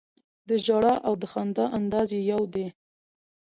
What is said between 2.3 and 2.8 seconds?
یو دی.